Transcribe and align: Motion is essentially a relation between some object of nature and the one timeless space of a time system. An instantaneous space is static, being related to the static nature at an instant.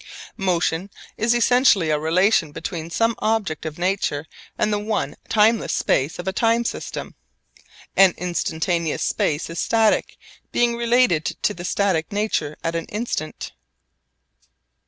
Motion 0.37 0.89
is 1.15 1.35
essentially 1.35 1.91
a 1.91 1.99
relation 1.99 2.51
between 2.51 2.89
some 2.89 3.13
object 3.19 3.67
of 3.67 3.77
nature 3.77 4.25
and 4.57 4.73
the 4.73 4.79
one 4.79 5.15
timeless 5.29 5.73
space 5.73 6.17
of 6.17 6.27
a 6.27 6.33
time 6.33 6.65
system. 6.65 7.13
An 7.95 8.15
instantaneous 8.17 9.03
space 9.03 9.47
is 9.47 9.59
static, 9.59 10.17
being 10.51 10.75
related 10.75 11.25
to 11.43 11.53
the 11.53 11.65
static 11.65 12.11
nature 12.11 12.57
at 12.63 12.73
an 12.73 12.85
instant. 12.85 13.51